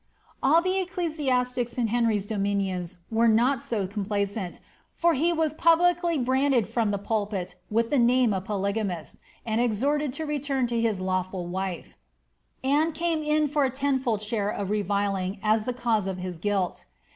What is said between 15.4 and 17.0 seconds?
as the cause of his guilt.